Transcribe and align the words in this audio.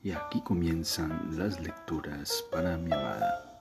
Y 0.00 0.12
aquí 0.12 0.40
comienzan 0.42 1.36
las 1.36 1.60
lecturas 1.60 2.44
para 2.52 2.76
mi 2.76 2.92
amada. 2.92 3.60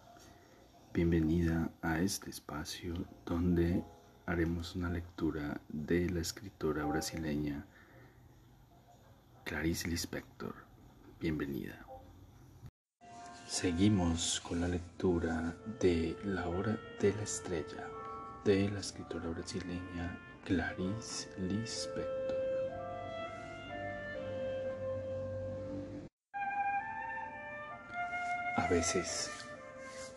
Bienvenida 0.93 1.71
a 1.81 1.99
este 1.99 2.29
espacio 2.29 2.93
donde 3.25 3.83
haremos 4.27 4.75
una 4.75 4.89
lectura 4.89 5.59
de 5.67 6.07
la 6.11 6.19
escritora 6.19 6.85
brasileña 6.85 7.65
Clarice 9.45 9.87
Lispector. 9.87 10.53
Bienvenida. 11.19 11.83
Seguimos 13.47 14.39
con 14.41 14.61
la 14.61 14.67
lectura 14.67 15.55
de 15.79 16.15
La 16.23 16.47
hora 16.47 16.77
de 17.01 17.15
la 17.15 17.23
estrella 17.23 17.87
de 18.45 18.69
la 18.69 18.79
escritora 18.79 19.27
brasileña 19.29 20.19
Clarice 20.45 21.29
Lispector. 21.39 22.36
A 28.67 28.69
veces, 28.69 29.31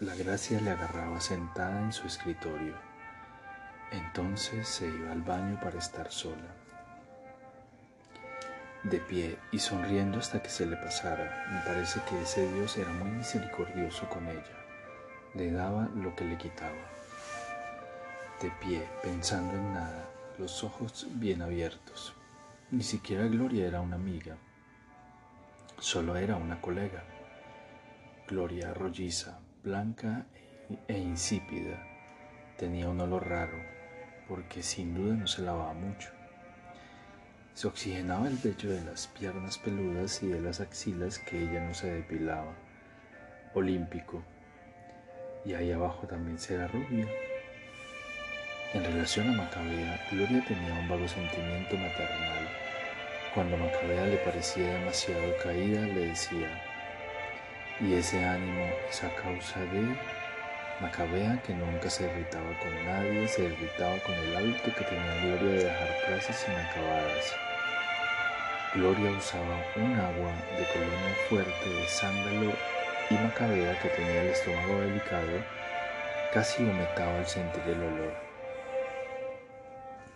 la 0.00 0.12
gracia 0.16 0.60
le 0.60 0.72
agarraba 0.72 1.20
sentada 1.20 1.82
en 1.82 1.92
su 1.92 2.08
escritorio. 2.08 2.74
Entonces 3.92 4.66
se 4.66 4.88
iba 4.88 5.12
al 5.12 5.22
baño 5.22 5.60
para 5.60 5.78
estar 5.78 6.10
sola. 6.10 6.50
De 8.82 8.98
pie 8.98 9.38
y 9.52 9.60
sonriendo 9.60 10.18
hasta 10.18 10.42
que 10.42 10.48
se 10.48 10.66
le 10.66 10.76
pasara, 10.76 11.46
me 11.52 11.60
parece 11.60 12.00
que 12.08 12.20
ese 12.22 12.52
Dios 12.52 12.76
era 12.76 12.90
muy 12.90 13.12
misericordioso 13.12 14.08
con 14.08 14.26
ella. 14.26 14.56
Le 15.34 15.52
daba 15.52 15.88
lo 15.94 16.16
que 16.16 16.24
le 16.24 16.36
quitaba. 16.36 16.90
De 18.42 18.50
pie, 18.60 18.84
pensando 19.00 19.54
en 19.54 19.74
nada, 19.74 20.08
los 20.38 20.64
ojos 20.64 21.06
bien 21.08 21.42
abiertos. 21.42 22.14
Ni 22.72 22.82
siquiera 22.82 23.28
Gloria 23.28 23.68
era 23.68 23.80
una 23.80 23.94
amiga, 23.94 24.36
solo 25.78 26.16
era 26.16 26.34
una 26.34 26.60
colega. 26.60 27.04
Gloria 28.30 28.72
rolliza, 28.72 29.40
blanca 29.64 30.24
e 30.86 30.96
insípida, 30.96 31.82
tenía 32.56 32.88
un 32.88 33.00
olor 33.00 33.28
raro, 33.28 33.58
porque 34.28 34.62
sin 34.62 34.94
duda 34.94 35.16
no 35.16 35.26
se 35.26 35.42
lavaba 35.42 35.74
mucho. 35.74 36.10
Se 37.54 37.66
oxigenaba 37.66 38.28
el 38.28 38.36
vello 38.36 38.70
de 38.70 38.82
las 38.82 39.08
piernas 39.08 39.58
peludas 39.58 40.22
y 40.22 40.28
de 40.28 40.40
las 40.40 40.60
axilas 40.60 41.18
que 41.18 41.42
ella 41.42 41.60
no 41.66 41.74
se 41.74 41.90
depilaba. 41.90 42.54
Olímpico. 43.52 44.22
Y 45.44 45.54
ahí 45.54 45.72
abajo 45.72 46.06
también 46.06 46.38
será 46.38 46.68
rubia. 46.68 47.08
En 48.74 48.84
relación 48.84 49.28
a 49.30 49.32
Macabea, 49.32 50.06
Gloria 50.12 50.44
tenía 50.46 50.74
un 50.74 50.88
vago 50.88 51.08
sentimiento 51.08 51.76
maternal. 51.76 52.48
Cuando 53.34 53.56
Macabea 53.56 54.06
le 54.06 54.18
parecía 54.18 54.74
demasiado 54.74 55.36
caída, 55.42 55.80
le 55.80 56.06
decía, 56.06 56.69
y 57.80 57.94
ese 57.94 58.22
ánimo 58.22 58.66
es 58.88 59.02
a 59.02 59.14
causa 59.14 59.60
de 59.60 59.96
Macabea, 60.80 61.40
que 61.42 61.54
nunca 61.54 61.88
se 61.88 62.04
irritaba 62.04 62.58
con 62.58 62.84
nadie, 62.84 63.26
se 63.28 63.44
irritaba 63.44 63.98
con 63.98 64.14
el 64.14 64.36
hábito 64.36 64.74
que 64.74 64.84
tenía 64.84 65.24
Gloria 65.24 65.50
de 65.50 65.64
dejar 65.64 65.88
frases 66.06 66.46
inacabadas. 66.48 67.34
Gloria 68.74 69.10
usaba 69.10 69.64
un 69.76 69.94
agua 69.94 70.32
de 70.56 70.66
colonia 70.72 71.14
fuerte 71.28 71.68
de 71.68 71.86
sándalo 71.86 72.52
y 73.10 73.14
Macabea, 73.14 73.78
que 73.80 73.88
tenía 73.88 74.22
el 74.22 74.28
estómago 74.28 74.80
delicado, 74.80 75.44
casi 76.32 76.64
vomitaba 76.64 77.18
al 77.18 77.26
sentir 77.26 77.62
el 77.66 77.82
olor. 77.82 78.14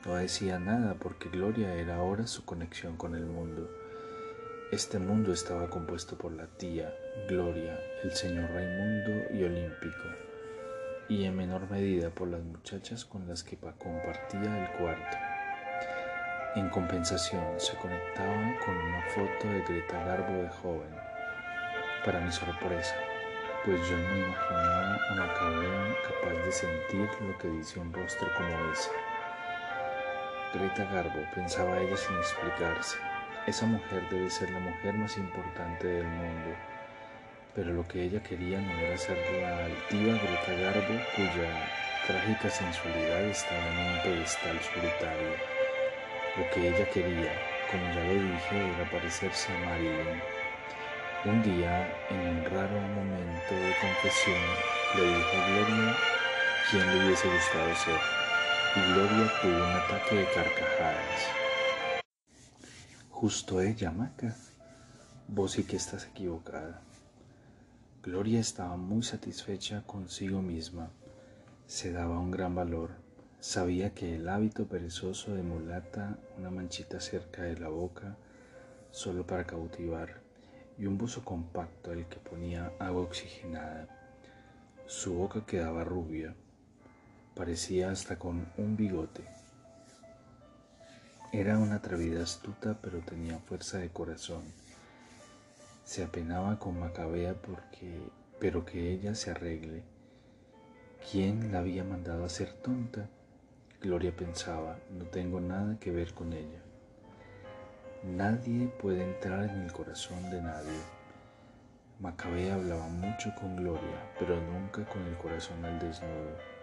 No 0.05 0.15
decía 0.17 0.59
nada 0.59 0.95
porque 0.95 1.31
Gloria 1.31 1.75
era 1.75 1.97
ahora 1.97 2.27
su 2.27 2.45
conexión 2.45 2.97
con 2.97 3.15
el 3.15 3.25
mundo. 3.25 3.84
Este 4.75 4.98
mundo 4.98 5.33
estaba 5.33 5.70
compuesto 5.70 6.19
por 6.19 6.33
la 6.33 6.48
tía, 6.48 6.92
Gloria, 7.28 7.78
el 8.03 8.11
señor 8.11 8.50
Raimundo 8.50 9.33
y 9.33 9.44
Olímpico, 9.44 10.03
y 11.08 11.27
en 11.27 11.36
menor 11.36 11.70
medida 11.70 12.11
por 12.11 12.27
las 12.27 12.42
muchachas 12.42 13.05
con 13.05 13.28
las 13.28 13.44
que 13.44 13.56
compartía 13.56 14.65
el 14.65 14.76
cuarto. 14.76 15.16
En 16.56 16.69
compensación, 16.71 17.44
se 17.59 17.76
conectaba 17.76 18.53
con 18.65 18.76
una 18.76 19.00
foto 19.10 19.47
de 19.47 19.62
Greta 19.62 20.04
Garbo 20.06 20.43
de 20.43 20.49
joven. 20.49 20.97
Para 22.04 22.19
mi 22.19 22.32
sorpresa, 22.32 22.97
pues 23.65 23.81
yo 23.88 23.97
no 23.97 24.16
imaginaba 24.16 24.97
a 24.97 25.15
Macabea 25.15 25.94
capaz 26.03 26.44
de 26.44 26.50
sentir 26.50 27.09
lo 27.20 27.38
que 27.38 27.47
dice 27.47 27.78
un 27.78 27.93
rostro 27.93 28.26
como 28.37 28.72
ese. 28.72 28.91
Greta 30.53 30.84
Garbo, 30.93 31.20
pensaba 31.32 31.78
ella 31.78 31.97
sin 31.97 32.16
explicarse. 32.16 33.13
Esa 33.47 33.66
mujer 33.66 34.09
debe 34.10 34.31
ser 34.31 34.50
la 34.50 34.59
mujer 34.59 34.94
más 34.94 35.19
importante 35.19 35.87
del 35.87 36.06
mundo. 36.06 36.56
Pero 37.55 37.75
lo 37.75 37.87
que 37.87 38.05
ella 38.05 38.22
quería 38.22 38.59
no 38.59 38.72
era 38.78 38.97
ser 38.97 39.19
la 39.41 39.66
altiva 39.66 40.15
Greta 40.15 40.53
Garbo, 40.62 40.99
cuya 41.15 41.69
trágica 42.06 42.49
sensualidad 42.49 43.22
estaba 43.25 43.60
en 43.60 43.78
un 43.78 44.03
pedestal 44.03 44.59
solitario. 44.60 45.37
Lo 46.38 46.50
que 46.50 46.69
ella 46.69 46.88
quería, 46.91 47.32
como 47.71 47.87
ya 47.93 48.05
lo 48.05 48.15
dije, 48.15 48.75
era 48.77 48.91
parecerse 48.91 49.53
a 49.53 49.59
Marilyn. 49.66 50.22
Un 51.26 51.43
día, 51.43 51.87
en 52.09 52.21
un 52.21 52.44
raro 52.47 52.81
momento 52.81 53.55
de 53.55 53.75
confesión, 53.78 54.43
le 54.97 55.03
dijo 55.03 55.37
a 55.37 55.49
Gloria 55.49 55.97
quién 56.71 56.87
le 56.87 57.06
hubiese 57.06 57.28
gustado 57.28 57.75
ser 57.75 58.00
y 58.76 58.93
Gloria 58.93 59.31
tuvo 59.41 59.65
un 59.65 59.76
ataque 59.76 60.15
de 60.16 60.25
carcajadas. 60.34 61.44
Justo 63.25 63.62
ella, 63.62 63.91
Maca. 63.91 64.37
Vos 65.29 65.53
sí 65.53 65.65
que 65.65 65.77
estás 65.77 66.05
equivocada. 66.05 66.83
Gloria 68.03 68.39
estaba 68.39 68.77
muy 68.77 69.03
satisfecha 69.03 69.83
consigo 69.87 70.43
misma. 70.43 70.91
Se 71.67 71.91
daba 71.91 72.19
un 72.19 72.31
gran 72.31 72.55
valor. 72.55 72.91
Sabía 73.41 73.95
que 73.95 74.17
el 74.17 74.29
hábito 74.29 74.67
perezoso 74.67 75.33
de 75.33 75.43
mulata, 75.43 76.19
una 76.37 76.51
manchita 76.51 77.01
cerca 77.01 77.45
de 77.45 77.57
la 77.57 77.71
boca, 77.71 78.15
solo 78.91 79.27
para 79.27 79.47
cautivar, 79.47 80.21
y 80.77 80.85
un 80.85 80.99
buzo 80.99 81.25
compacto 81.25 81.93
al 81.93 82.06
que 82.06 82.19
ponía 82.19 82.73
agua 82.79 83.05
oxigenada. 83.05 83.89
Su 84.85 85.15
boca 85.15 85.47
quedaba 85.47 85.83
rubia, 85.83 86.35
parecía 87.35 87.91
hasta 87.91 88.19
con 88.19 88.47
un 88.59 88.77
bigote. 88.77 89.34
Era 91.37 91.59
una 91.59 91.75
atrevida 91.75 92.22
astuta, 92.22 92.78
pero 92.81 93.00
tenía 93.00 93.41
fuerza 93.41 93.78
de 93.78 93.89
corazón. 93.89 94.45
Se 95.83 96.05
apenaba 96.05 96.61
con 96.61 96.78
Macabea 96.78 97.34
porque, 97.34 97.99
pero 98.39 98.65
que 98.65 98.93
ella 98.93 99.17
se 99.17 99.33
arregle. 99.33 99.83
¿Quién 101.11 101.50
la 101.50 101.59
había 101.59 101.83
mandado 101.83 102.25
a 102.25 102.28
ser 102.28 102.53
tonta? 102.53 103.09
Gloria 103.81 104.15
pensaba, 104.15 104.78
no 104.97 105.06
tengo 105.06 105.41
nada 105.41 105.77
que 105.81 105.91
ver 105.91 106.15
con 106.15 106.33
ella. 106.33 106.62
Nadie 108.05 108.69
puede 108.69 109.03
entrar 109.03 109.50
en 109.50 109.62
el 109.62 109.73
corazón 109.73 110.31
de 110.31 110.41
nadie. 110.41 110.78
Macabea 111.99 112.55
hablaba 112.55 112.87
mucho 112.87 113.34
con 113.34 113.56
Gloria, 113.56 114.12
pero 114.21 114.41
nunca 114.41 114.84
con 114.84 115.03
el 115.03 115.17
corazón 115.17 115.65
al 115.65 115.81
desnudo. 115.81 116.53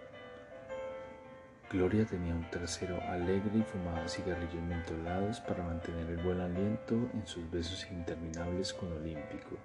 Gloria 1.72 2.04
tenía 2.04 2.34
un 2.34 2.44
trasero 2.50 3.00
alegre 3.08 3.60
y 3.60 3.62
fumaba 3.62 4.06
cigarrillos 4.06 4.62
mentolados 4.62 5.40
para 5.40 5.64
mantener 5.64 6.06
el 6.10 6.18
buen 6.18 6.38
aliento 6.38 7.08
en 7.14 7.26
sus 7.26 7.50
besos 7.50 7.86
interminables 7.90 8.74
con 8.74 8.92
Olímpico. 8.92 9.56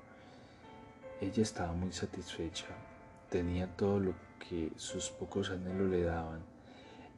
Ella 1.20 1.44
estaba 1.44 1.74
muy 1.74 1.92
satisfecha, 1.92 2.68
tenía 3.30 3.68
todo 3.76 4.00
lo 4.00 4.14
que 4.40 4.72
sus 4.78 5.10
pocos 5.10 5.50
anhelos 5.50 5.90
le 5.90 6.04
daban, 6.04 6.40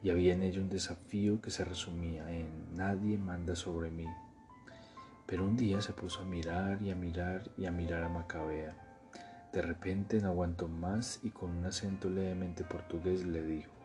y 0.02 0.10
había 0.10 0.32
en 0.32 0.42
ella 0.42 0.60
un 0.60 0.70
desafío 0.70 1.40
que 1.40 1.52
se 1.52 1.64
resumía 1.64 2.28
en 2.28 2.74
nadie 2.74 3.16
manda 3.16 3.54
sobre 3.54 3.92
mí. 3.92 4.06
Pero 5.24 5.44
un 5.44 5.56
día 5.56 5.80
se 5.82 5.92
puso 5.92 6.22
a 6.22 6.24
mirar 6.24 6.82
y 6.82 6.90
a 6.90 6.96
mirar 6.96 7.48
y 7.56 7.66
a 7.66 7.70
mirar 7.70 8.02
a 8.02 8.08
Macabea. 8.08 8.74
De 9.52 9.62
repente 9.62 10.20
no 10.20 10.30
aguantó 10.30 10.66
más 10.66 11.20
y 11.22 11.30
con 11.30 11.50
un 11.50 11.66
acento 11.66 12.10
levemente 12.10 12.64
portugués 12.64 13.24
le 13.24 13.42
dijo, 13.44 13.79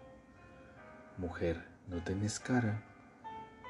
Mujer, 1.18 1.66
¿no 1.88 2.04
tenés 2.04 2.42
cara? 2.42 2.82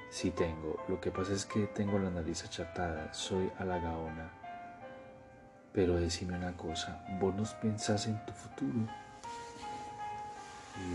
Sí 0.10 0.32
tengo, 0.32 0.84
lo 0.88 1.00
que 1.00 1.12
pasa 1.12 1.32
es 1.34 1.46
que 1.46 1.68
tengo 1.68 2.00
la 2.00 2.10
nariz 2.10 2.44
achatada, 2.44 3.14
soy 3.14 3.52
halagaona. 3.60 4.32
Pero 5.72 5.98
decime 5.98 6.36
una 6.36 6.58
cosa, 6.58 7.06
¿vos 7.20 7.36
no 7.36 7.44
pensás 7.62 8.08
en 8.08 8.26
tu 8.26 8.34
futuro? 8.34 8.88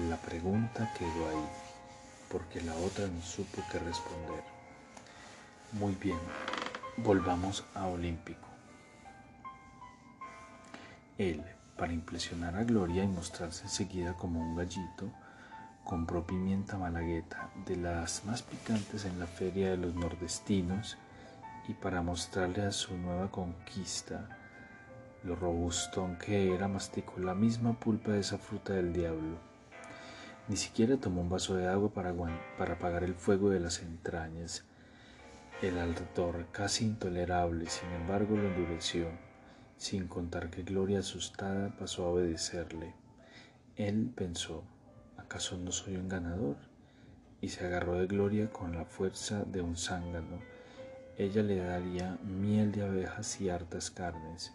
La 0.08 0.16
pregunta 0.16 0.92
quedó 0.98 1.28
ahí, 1.28 1.48
porque 2.28 2.60
la 2.62 2.74
otra 2.74 3.06
no 3.06 3.22
supo 3.22 3.62
qué 3.70 3.78
responder. 3.78 4.42
Muy 5.72 5.94
bien, 5.94 6.18
volvamos 6.96 7.64
a 7.76 7.86
Olímpico. 7.86 8.48
Él, 11.16 11.44
para 11.76 11.92
impresionar 11.92 12.56
a 12.56 12.64
Gloria 12.64 13.04
y 13.04 13.08
mostrarse 13.08 13.62
enseguida 13.62 14.14
como 14.14 14.40
un 14.40 14.56
gallito, 14.56 15.12
compró 15.90 16.24
pimienta 16.24 16.78
malagueta, 16.78 17.50
de 17.66 17.74
las 17.74 18.24
más 18.24 18.42
picantes 18.42 19.04
en 19.06 19.18
la 19.18 19.26
feria 19.26 19.70
de 19.70 19.76
los 19.76 19.92
nordestinos, 19.96 20.96
y 21.66 21.74
para 21.74 22.00
mostrarle 22.00 22.62
a 22.62 22.70
su 22.70 22.96
nueva 22.96 23.32
conquista 23.32 24.38
lo 25.24 25.34
robustón 25.34 26.16
que 26.16 26.54
era, 26.54 26.68
masticó 26.68 27.18
la 27.18 27.34
misma 27.34 27.72
pulpa 27.72 28.12
de 28.12 28.20
esa 28.20 28.38
fruta 28.38 28.72
del 28.72 28.92
diablo. 28.92 29.38
Ni 30.46 30.56
siquiera 30.56 30.96
tomó 30.96 31.22
un 31.22 31.28
vaso 31.28 31.56
de 31.56 31.66
agua 31.66 31.92
para, 31.92 32.14
para 32.56 32.74
apagar 32.74 33.02
el 33.02 33.16
fuego 33.16 33.50
de 33.50 33.58
las 33.58 33.82
entrañas. 33.82 34.64
El 35.60 35.76
ardor, 35.76 36.46
casi 36.52 36.84
intolerable, 36.84 37.68
sin 37.68 37.90
embargo, 37.90 38.36
lo 38.36 38.46
endureció, 38.46 39.08
sin 39.76 40.06
contar 40.06 40.50
que 40.50 40.62
Gloria, 40.62 41.00
asustada, 41.00 41.74
pasó 41.76 42.04
a 42.04 42.10
obedecerle. 42.10 42.94
Él 43.74 44.12
pensó, 44.14 44.62
¿acaso 45.30 45.56
no 45.56 45.70
soy 45.70 45.94
un 45.94 46.08
ganador? 46.08 46.56
Y 47.40 47.50
se 47.50 47.64
agarró 47.64 48.00
de 48.00 48.08
Gloria 48.08 48.50
con 48.50 48.74
la 48.74 48.84
fuerza 48.84 49.44
de 49.44 49.62
un 49.62 49.76
zángano. 49.76 50.40
Ella 51.16 51.44
le 51.44 51.58
daría 51.58 52.18
miel 52.24 52.72
de 52.72 52.82
abejas 52.82 53.40
y 53.40 53.48
hartas 53.48 53.92
carnes. 53.92 54.52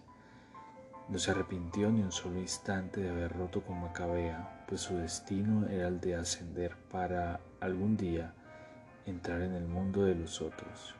No 1.08 1.18
se 1.18 1.32
arrepintió 1.32 1.90
ni 1.90 2.02
un 2.02 2.12
solo 2.12 2.42
instante 2.42 3.00
de 3.00 3.10
haber 3.10 3.32
roto 3.32 3.62
con 3.62 3.80
Macabea, 3.80 4.66
pues 4.68 4.82
su 4.82 4.98
destino 4.98 5.66
era 5.70 5.88
el 5.88 6.02
de 6.02 6.16
ascender 6.18 6.76
para 6.92 7.40
algún 7.62 7.96
día 7.96 8.34
entrar 9.06 9.44
en 9.44 9.54
el 9.54 9.68
mundo 9.68 10.04
de 10.04 10.16
los 10.16 10.42
otros. 10.42 10.94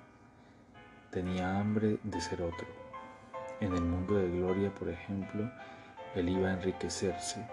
Tenía 1.12 1.60
hambre 1.60 2.00
de 2.02 2.22
ser 2.22 2.42
otro. 2.44 2.68
En 3.60 3.74
el 3.74 3.84
mundo 3.84 4.16
de 4.16 4.30
Gloria, 4.30 4.74
por 4.74 4.88
ejemplo, 4.88 5.52
él 6.16 6.30
iba 6.30 6.48
a 6.48 6.54
enriquecerse, 6.54 7.46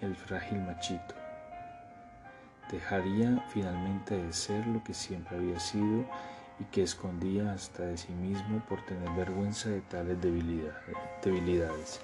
el 0.00 0.14
frágil 0.14 0.60
machito. 0.60 1.14
Dejaría 2.70 3.42
finalmente 3.48 4.16
de 4.16 4.32
ser 4.32 4.66
lo 4.66 4.82
que 4.82 4.92
siempre 4.92 5.36
había 5.36 5.58
sido 5.60 6.04
y 6.58 6.64
que 6.64 6.82
escondía 6.82 7.52
hasta 7.52 7.84
de 7.84 7.96
sí 7.96 8.12
mismo 8.12 8.62
por 8.68 8.84
tener 8.84 9.08
vergüenza 9.10 9.68
de 9.68 9.80
tales 9.82 10.18
debilidades. 10.20 12.00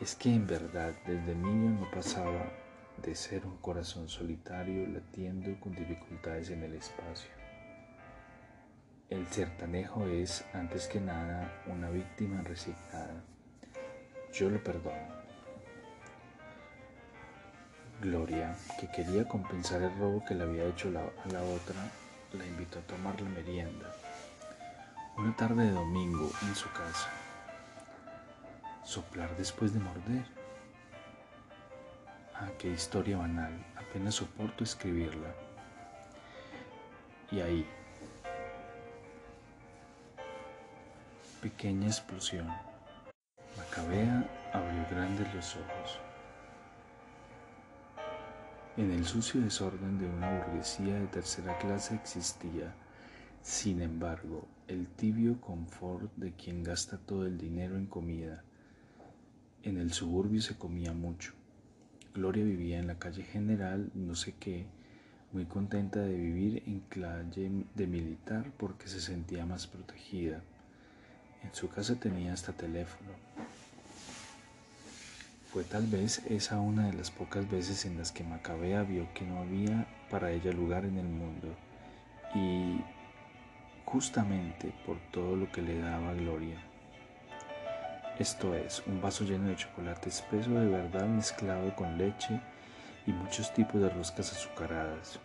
Es 0.00 0.14
que 0.14 0.34
en 0.34 0.46
verdad 0.46 0.92
desde 1.06 1.34
niño 1.34 1.80
no 1.80 1.90
pasaba 1.90 2.50
de 3.02 3.14
ser 3.14 3.46
un 3.46 3.58
corazón 3.58 4.08
solitario 4.08 4.86
latiendo 4.86 5.58
con 5.60 5.74
dificultades 5.74 6.50
en 6.50 6.62
el 6.62 6.74
espacio. 6.74 7.30
El 9.08 9.26
sertanejo 9.28 10.06
es, 10.06 10.44
antes 10.52 10.88
que 10.88 11.00
nada, 11.00 11.62
una 11.66 11.90
víctima 11.90 12.42
resignada. 12.42 13.22
Yo 14.32 14.50
lo 14.50 14.62
perdono. 14.64 15.25
Gloria, 18.00 18.54
que 18.78 18.88
quería 18.88 19.26
compensar 19.26 19.82
el 19.82 19.98
robo 19.98 20.24
que 20.24 20.34
le 20.34 20.44
había 20.44 20.66
hecho 20.66 20.88
a 20.88 21.28
la 21.32 21.42
otra, 21.42 21.76
la 22.32 22.46
invitó 22.46 22.78
a 22.78 22.82
tomar 22.82 23.20
la 23.20 23.28
merienda. 23.30 23.94
Una 25.16 25.34
tarde 25.34 25.64
de 25.64 25.72
domingo 25.72 26.30
en 26.42 26.54
su 26.54 26.70
casa. 26.72 27.10
Soplar 28.84 29.34
después 29.36 29.72
de 29.72 29.80
morder. 29.80 30.24
Ah, 32.34 32.50
qué 32.58 32.68
historia 32.68 33.16
banal. 33.16 33.52
Apenas 33.76 34.16
soporto 34.16 34.62
escribirla. 34.62 35.34
Y 37.30 37.40
ahí. 37.40 37.66
Pequeña 41.40 41.86
explosión. 41.86 42.46
Macabea 43.56 44.28
abrió 44.52 44.86
grandes 44.90 45.34
los 45.34 45.56
ojos. 45.56 45.98
En 48.76 48.90
el 48.90 49.06
sucio 49.06 49.40
desorden 49.40 49.98
de 49.98 50.06
una 50.06 50.38
burguesía 50.38 51.00
de 51.00 51.06
tercera 51.06 51.56
clase 51.56 51.94
existía, 51.94 52.74
sin 53.40 53.80
embargo, 53.80 54.46
el 54.68 54.86
tibio 54.86 55.40
confort 55.40 56.14
de 56.16 56.32
quien 56.32 56.62
gasta 56.62 56.98
todo 56.98 57.24
el 57.24 57.38
dinero 57.38 57.78
en 57.78 57.86
comida. 57.86 58.44
En 59.62 59.78
el 59.78 59.94
suburbio 59.94 60.42
se 60.42 60.58
comía 60.58 60.92
mucho. 60.92 61.32
Gloria 62.12 62.44
vivía 62.44 62.78
en 62.78 62.86
la 62.86 62.98
calle 62.98 63.22
General, 63.22 63.90
no 63.94 64.14
sé 64.14 64.34
qué, 64.38 64.66
muy 65.32 65.46
contenta 65.46 66.00
de 66.00 66.14
vivir 66.14 66.62
en 66.66 66.80
calle 66.80 67.64
de 67.74 67.86
militar 67.86 68.52
porque 68.58 68.88
se 68.88 69.00
sentía 69.00 69.46
más 69.46 69.66
protegida. 69.66 70.42
En 71.42 71.54
su 71.54 71.70
casa 71.70 71.98
tenía 71.98 72.34
hasta 72.34 72.52
teléfono. 72.52 73.25
Fue 75.56 75.64
tal 75.64 75.86
vez 75.86 76.22
esa 76.28 76.60
una 76.60 76.88
de 76.88 76.92
las 76.92 77.10
pocas 77.10 77.50
veces 77.50 77.86
en 77.86 77.96
las 77.96 78.12
que 78.12 78.22
Macabea 78.22 78.82
vio 78.82 79.08
que 79.14 79.24
no 79.24 79.38
había 79.38 79.86
para 80.10 80.30
ella 80.30 80.52
lugar 80.52 80.84
en 80.84 80.98
el 80.98 81.06
mundo 81.06 81.48
y 82.34 82.78
justamente 83.86 84.74
por 84.84 84.98
todo 85.10 85.34
lo 85.34 85.50
que 85.50 85.62
le 85.62 85.78
daba 85.78 86.12
gloria. 86.12 86.58
Esto 88.18 88.54
es, 88.54 88.82
un 88.86 89.00
vaso 89.00 89.24
lleno 89.24 89.48
de 89.48 89.56
chocolate 89.56 90.10
espeso 90.10 90.50
de 90.50 90.68
verdad 90.68 91.06
mezclado 91.06 91.74
con 91.74 91.96
leche 91.96 92.38
y 93.06 93.12
muchos 93.12 93.50
tipos 93.54 93.80
de 93.80 93.88
roscas 93.88 94.32
azucaradas, 94.32 95.18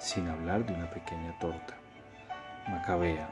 sin 0.00 0.26
hablar 0.26 0.66
de 0.66 0.74
una 0.74 0.90
pequeña 0.90 1.38
torta. 1.38 1.74
Macabea, 2.66 3.30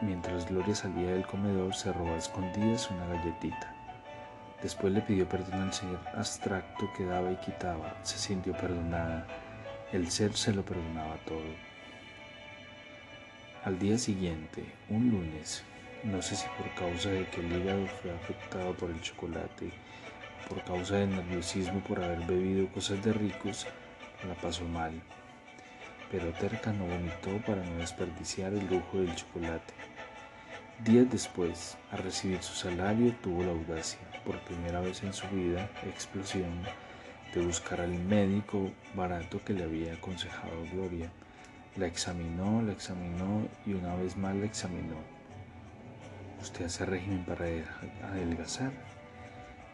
mientras 0.00 0.48
Gloria 0.48 0.74
salía 0.74 1.10
del 1.10 1.26
comedor, 1.26 1.74
se 1.74 1.92
robó 1.92 2.14
a 2.14 2.16
escondidas 2.16 2.90
una 2.90 3.06
galletita. 3.08 3.81
Después 4.62 4.92
le 4.92 5.00
pidió 5.00 5.28
perdón 5.28 5.62
al 5.62 5.72
ser 5.72 5.98
abstracto 6.14 6.92
que 6.96 7.04
daba 7.04 7.32
y 7.32 7.36
quitaba. 7.36 7.96
Se 8.02 8.16
sintió 8.16 8.52
perdonada. 8.52 9.26
El 9.92 10.10
ser 10.10 10.34
se 10.34 10.52
lo 10.52 10.64
perdonaba 10.64 11.16
todo. 11.26 11.72
Al 13.64 13.78
día 13.78 13.98
siguiente, 13.98 14.64
un 14.88 15.10
lunes, 15.10 15.64
no 16.04 16.22
sé 16.22 16.34
si 16.36 16.46
por 16.58 16.72
causa 16.74 17.10
de 17.10 17.28
que 17.28 17.40
el 17.40 17.52
hígado 17.52 17.86
fue 17.86 18.10
afectado 18.10 18.74
por 18.74 18.90
el 18.90 19.00
chocolate, 19.00 19.70
por 20.48 20.64
causa 20.64 20.96
del 20.96 21.10
nerviosismo 21.10 21.80
por 21.80 22.02
haber 22.02 22.20
bebido 22.20 22.66
cosas 22.72 23.04
de 23.04 23.12
ricos, 23.12 23.66
la 24.26 24.34
pasó 24.34 24.64
mal. 24.64 25.00
Pero 26.10 26.32
Terca 26.32 26.72
no 26.72 26.86
vomitó 26.86 27.36
para 27.46 27.62
no 27.62 27.78
desperdiciar 27.78 28.52
el 28.52 28.66
lujo 28.66 28.98
del 28.98 29.14
chocolate. 29.14 29.74
Días 30.84 31.08
después, 31.10 31.76
al 31.92 31.98
recibir 32.02 32.42
su 32.42 32.54
salario, 32.54 33.14
tuvo 33.22 33.44
la 33.44 33.52
audacia, 33.52 34.00
por 34.24 34.38
primera 34.40 34.80
vez 34.80 35.02
en 35.02 35.12
su 35.12 35.26
vida, 35.28 35.70
explosión, 35.84 36.62
de 37.34 37.44
buscar 37.44 37.80
al 37.80 37.92
médico 37.92 38.70
barato 38.94 39.42
que 39.44 39.54
le 39.54 39.64
había 39.64 39.94
aconsejado 39.94 40.64
Gloria. 40.72 41.10
La 41.76 41.86
examinó, 41.86 42.60
la 42.62 42.72
examinó 42.72 43.48
y 43.64 43.72
una 43.72 43.94
vez 43.94 44.16
más 44.16 44.34
la 44.36 44.44
examinó. 44.46 44.96
¿Usted 46.40 46.66
hace 46.66 46.84
régimen 46.84 47.24
para 47.24 47.46
adelgazar? 48.04 48.72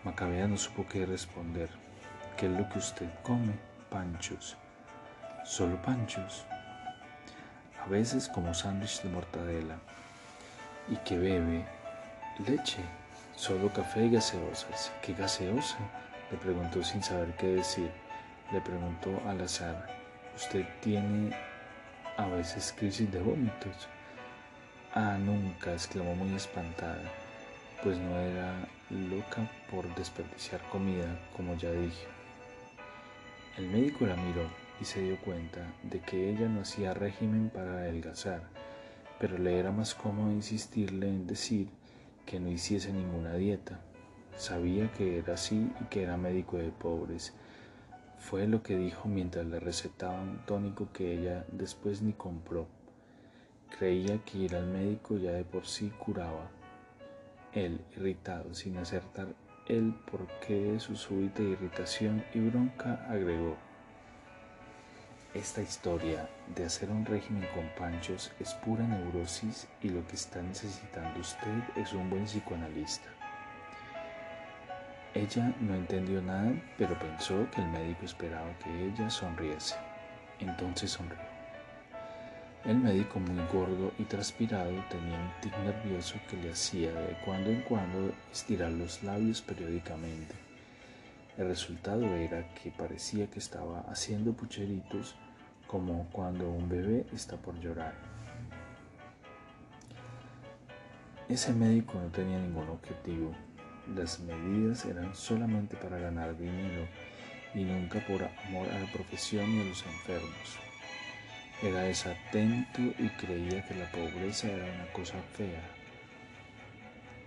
Macabea 0.05 0.47
no 0.47 0.57
supo 0.57 0.87
qué 0.87 1.07
responder. 1.07 1.69
¿Qué 2.37 2.47
es 2.47 2.53
lo 2.53 2.69
que 2.69 2.79
usted 2.79 3.09
come? 3.23 3.55
Panchos. 3.91 4.57
¿Solo 5.45 5.81
panchos? 5.83 6.45
A 7.85 7.89
veces 7.89 8.29
como 8.29 8.55
sándwich 8.55 9.03
de 9.03 9.09
mortadela 9.09 9.79
y 10.89 10.97
que 10.99 11.19
bebe 11.19 11.65
leche, 12.47 12.83
solo 13.39 13.73
café 13.73 14.07
y 14.07 14.11
gaseosas. 14.11 14.93
¿Qué 15.01 15.15
gaseosa? 15.15 15.79
Le 16.31 16.37
preguntó 16.39 16.83
sin 16.83 17.03
saber 17.03 17.33
qué 17.37 17.47
decir. 17.47 17.91
Le 18.53 18.61
preguntó 18.61 19.11
al 19.29 19.41
azar, 19.41 19.87
¿usted 20.35 20.67
tiene 20.81 21.33
a 22.17 22.27
veces 22.27 22.75
crisis 22.77 23.11
de 23.13 23.21
vómitos? 23.21 23.89
Ah, 24.93 25.17
nunca, 25.21 25.73
exclamó 25.73 26.17
muy 26.17 26.35
espantada, 26.35 27.03
pues 27.85 27.97
no 27.99 28.19
era 28.19 28.67
loca 28.91 29.49
por 29.71 29.95
desperdiciar 29.95 30.61
comida, 30.71 31.07
como 31.37 31.55
ya 31.55 31.71
dije. 31.71 32.07
El 33.57 33.69
médico 33.69 34.07
la 34.07 34.17
miró 34.17 34.49
y 34.81 34.85
se 34.85 35.01
dio 35.01 35.17
cuenta 35.21 35.61
de 35.85 36.01
que 36.01 36.31
ella 36.31 36.49
no 36.49 36.63
hacía 36.63 36.93
régimen 36.93 37.51
para 37.51 37.73
adelgazar, 37.73 38.43
pero 39.21 39.39
le 39.39 39.59
era 39.59 39.71
más 39.71 39.95
cómodo 39.95 40.33
insistirle 40.33 41.07
en 41.07 41.27
decir 41.27 41.69
que 42.29 42.39
no 42.41 42.51
hiciese 42.51 42.93
ninguna 42.93 43.35
dieta. 43.35 43.81
Sabía 44.37 44.93
que 44.93 45.17
era 45.19 45.33
así 45.33 45.73
y 45.81 45.85
que 45.85 46.03
era 46.03 46.19
médico 46.19 46.59
de 46.59 46.71
pobres. 46.71 47.33
Fue 48.19 48.47
lo 48.47 48.63
que 48.63 48.77
dijo 48.77 49.09
mientras 49.09 49.47
le 49.47 49.59
recetaba 49.59 50.21
un 50.21 50.45
tónico 50.45 50.89
que 50.93 51.15
ella 51.15 51.47
después 51.53 52.03
ni 52.03 52.13
compró. 52.13 52.67
Creía 53.79 54.19
que 54.27 54.39
ir 54.39 54.57
al 54.57 54.67
médico 54.67 55.17
ya 55.17 55.33
de 55.33 55.45
por 55.45 55.67
sí 55.67 55.91
curaba. 55.99 56.51
Él, 57.55 57.81
irritado, 57.97 58.53
sin 58.53 58.77
acertar 58.77 59.29
el 59.67 59.95
porqué 59.95 60.73
de 60.73 60.81
su 60.81 60.97
súbita 60.97 61.41
irritación 61.41 62.23
y 62.35 62.41
bronca, 62.41 63.07
agregó 63.09 63.57
esta 65.39 65.63
historia 65.63 66.29
de 66.57 66.65
hacer 66.65 66.91
un 66.91 67.05
régimen 67.07 67.47
con 67.55 67.69
panchos 67.79 68.33
es 68.41 68.55
pura 68.55 68.83
neurosis 68.83 69.69
y 69.81 69.89
lo 69.89 70.05
que 70.09 70.17
está 70.17 70.43
necesitando 70.43 71.21
usted 71.21 71.63
es 71.77 71.93
un 71.93 72.11
buen 72.11 72.25
psicoanalista. 72.25 73.09
Ella 75.15 75.55
no 75.61 75.77
entendió 75.77 76.21
nada, 76.21 76.53
pero 76.77 76.99
pensó 76.99 77.49
que 77.53 77.61
el 77.61 77.69
médico 77.69 78.05
esperaba 78.05 78.59
que 78.59 78.87
ella 78.87 79.09
sonriese. 79.09 79.77
Entonces 80.41 80.91
sonrió. 80.91 81.19
El 82.65 82.79
médico, 82.79 83.21
muy 83.21 83.41
gordo 83.53 83.93
y 83.99 84.05
transpirado, 84.05 84.73
tenía 84.91 85.19
un 85.19 85.41
tic 85.41 85.57
nervioso 85.59 86.17
que 86.29 86.37
le 86.37 86.51
hacía 86.51 86.93
de 86.93 87.17
cuando 87.25 87.51
en 87.51 87.63
cuando 87.63 88.13
estirar 88.33 88.73
los 88.73 89.05
labios 89.05 89.41
periódicamente. 89.41 90.35
El 91.37 91.47
resultado 91.47 92.05
era 92.17 92.53
que 92.55 92.73
parecía 92.73 93.31
que 93.31 93.39
estaba 93.39 93.83
haciendo 93.83 94.33
pucheritos 94.33 95.15
como 95.69 96.09
cuando 96.11 96.51
un 96.51 96.69
bebé 96.69 97.07
está 97.13 97.37
por 97.37 97.61
llorar. 97.61 97.95
Ese 101.29 101.53
médico 101.53 102.01
no 102.03 102.09
tenía 102.09 102.39
ningún 102.39 102.69
objetivo. 102.71 103.33
Las 103.95 104.19
medidas 104.19 104.87
eran 104.87 105.15
solamente 105.15 105.77
para 105.77 105.99
ganar 105.99 106.37
dinero 106.37 106.89
y 107.55 107.65
nunca 107.65 108.01
por 108.07 108.23
amor 108.47 108.69
a 108.71 108.81
la 108.81 108.91
profesión 108.93 109.51
y 109.51 109.61
a 109.61 109.65
los 109.65 109.85
enfermos. 109.85 110.59
Era 111.63 111.81
desatento 111.81 112.81
y 112.81 113.09
creía 113.21 113.67
que 113.67 113.75
la 113.75 113.91
pobreza 113.91 114.49
era 114.49 114.65
una 114.65 114.91
cosa 114.93 115.19
fea. 115.35 115.63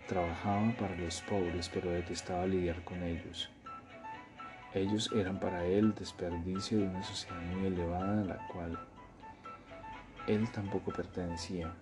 Trabajaba 0.07 0.71
para 0.79 0.95
los 0.95 1.21
pobres 1.21 1.69
pero 1.69 1.91
detestaba 1.91 2.47
lidiar 2.47 2.83
con 2.83 3.03
ellos. 3.03 3.51
Ellos 4.73 5.11
eran 5.13 5.39
para 5.39 5.65
él 5.65 5.93
desperdicio 5.95 6.77
de 6.77 6.87
una 6.87 7.03
sociedad 7.03 7.41
muy 7.41 7.67
elevada 7.67 8.21
a 8.21 8.25
la 8.25 8.47
cual 8.47 8.79
él 10.27 10.49
tampoco 10.51 10.91
pertenecía. 10.91 11.73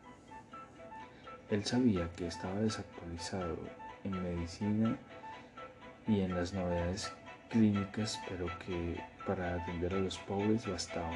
Él 1.51 1.65
sabía 1.65 2.09
que 2.13 2.27
estaba 2.27 2.55
desactualizado 2.55 3.57
en 4.03 4.23
medicina 4.23 4.97
y 6.07 6.21
en 6.21 6.33
las 6.33 6.53
novedades 6.53 7.13
clínicas, 7.49 8.19
pero 8.27 8.47
que 8.65 8.99
para 9.25 9.55
atender 9.55 9.93
a 9.93 9.99
los 9.99 10.17
pobres 10.17 10.65
bastaba. 10.65 11.13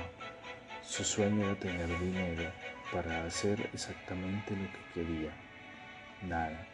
Su 0.84 1.04
sueño 1.04 1.46
era 1.46 1.56
tener 1.56 1.88
dinero 2.00 2.52
para 2.92 3.26
hacer 3.26 3.70
exactamente 3.74 4.56
lo 4.56 4.68
que 4.68 4.94
quería. 4.94 5.32
Nada. 6.22 6.68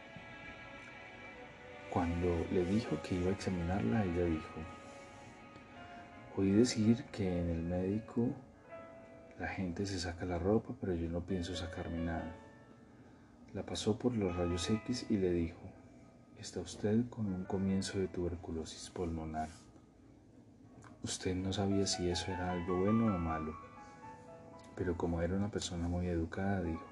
Cuando 1.90 2.46
le 2.52 2.66
dijo 2.66 3.02
que 3.02 3.16
iba 3.16 3.30
a 3.30 3.34
examinarla, 3.34 4.04
ella 4.04 4.26
dijo, 4.26 4.79
oí 6.40 6.52
decir 6.52 7.04
que 7.12 7.42
en 7.42 7.50
el 7.50 7.62
médico 7.62 8.30
la 9.40 9.50
gente 9.50 9.86
se 9.86 10.00
saca 10.00 10.26
la 10.26 10.40
ropa, 10.40 10.74
pero 10.80 10.96
yo 10.96 11.10
no 11.10 11.20
pienso 11.20 11.54
sacarme 11.54 11.98
nada. 11.98 12.34
La 13.54 13.66
pasó 13.66 13.98
por 13.98 14.16
los 14.16 14.36
rayos 14.36 14.70
X 14.70 15.06
y 15.10 15.18
le 15.18 15.32
dijo, 15.32 15.60
está 16.38 16.62
usted 16.62 17.10
con 17.10 17.26
un 17.26 17.44
comienzo 17.44 18.00
de 18.00 18.08
tuberculosis 18.08 18.90
pulmonar. 18.90 19.50
Usted 21.04 21.36
no 21.36 21.52
sabía 21.52 21.86
si 21.86 22.10
eso 22.10 22.32
era 22.32 22.52
algo 22.52 22.80
bueno 22.80 23.14
o 23.14 23.18
malo, 23.18 23.54
pero 24.76 24.96
como 24.96 25.22
era 25.22 25.36
una 25.36 25.52
persona 25.52 25.90
muy 25.90 26.08
educada, 26.08 26.62
dijo, 26.62 26.86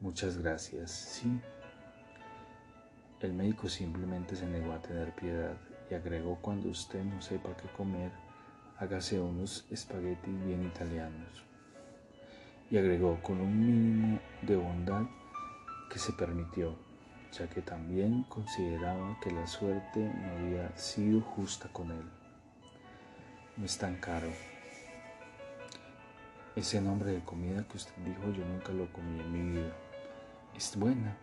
muchas 0.00 0.38
gracias, 0.38 0.92
sí. 0.92 1.40
El 3.20 3.32
médico 3.32 3.68
simplemente 3.68 4.36
se 4.36 4.46
negó 4.46 4.72
a 4.72 4.80
tener 4.80 5.12
piedad 5.16 5.56
y 5.90 5.94
agregó, 5.94 6.36
cuando 6.40 6.68
usted 6.68 7.02
no 7.02 7.20
sepa 7.20 7.56
qué 7.56 7.66
comer, 7.76 8.12
hágase 8.78 9.20
unos 9.20 9.66
espaguetis 9.70 10.44
bien 10.44 10.64
italianos. 10.64 11.44
Y 12.70 12.78
agregó 12.78 13.20
con 13.22 13.40
un 13.40 13.60
mínimo 13.60 14.20
de 14.42 14.56
bondad 14.56 15.02
que 15.90 15.98
se 15.98 16.12
permitió 16.12 16.76
ya 17.32 17.48
que 17.48 17.62
también 17.62 18.24
consideraba 18.24 19.18
que 19.20 19.30
la 19.30 19.46
suerte 19.46 20.00
no 20.00 20.32
había 20.32 20.76
sido 20.76 21.20
justa 21.20 21.68
con 21.72 21.90
él. 21.90 22.04
No 23.56 23.64
es 23.64 23.76
tan 23.78 23.96
caro. 23.96 24.28
Ese 26.56 26.80
nombre 26.80 27.12
de 27.12 27.24
comida 27.24 27.66
que 27.68 27.76
usted 27.76 27.94
dijo 28.04 28.32
yo 28.32 28.44
nunca 28.44 28.72
lo 28.72 28.92
comí 28.92 29.20
en 29.20 29.32
mi 29.32 29.60
vida. 29.60 29.72
¿Es 30.56 30.76
buena? 30.76 31.16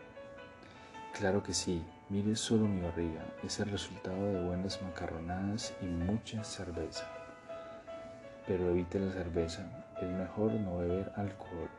Claro 1.13 1.43
que 1.43 1.53
sí, 1.53 1.83
mire 2.09 2.35
solo 2.35 2.67
mi 2.67 2.81
barriga, 2.81 3.25
es 3.43 3.59
el 3.59 3.69
resultado 3.69 4.21
de 4.33 4.43
buenas 4.43 4.81
macarronadas 4.81 5.73
y 5.81 5.85
mucha 5.85 6.43
cerveza. 6.43 7.14
Pero 8.47 8.69
evite 8.69 8.99
la 8.99 9.11
cerveza, 9.11 9.85
es 10.01 10.07
mejor 10.07 10.53
no 10.53 10.77
beber 10.77 11.11
alcohol. 11.15 11.69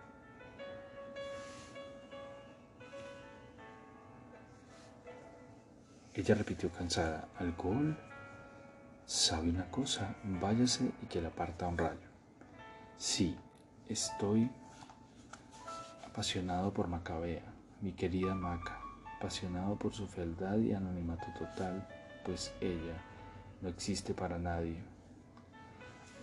Ella 6.15 6.35
repitió 6.35 6.71
cansada, 6.71 7.29
¿alcohol? 7.39 7.97
¿Sabe 9.05 9.51
una 9.51 9.71
cosa? 9.71 10.17
Váyase 10.25 10.91
y 11.03 11.07
que 11.07 11.21
la 11.21 11.31
parta 11.31 11.69
un 11.69 11.77
rayo. 11.77 12.09
Sí, 12.97 13.37
estoy 13.89 14.51
apasionado 16.05 16.73
por 16.73 16.89
Macabea, 16.89 17.43
mi 17.83 17.93
querida 17.93 18.35
Maca, 18.35 18.81
apasionado 19.19 19.77
por 19.77 19.93
su 19.93 20.07
fealdad 20.07 20.57
y 20.57 20.73
anonimato 20.73 21.27
total, 21.39 21.87
pues 22.25 22.55
ella 22.63 22.97
no 23.61 23.69
existe 23.69 24.15
para 24.15 24.39
nadie. 24.39 24.96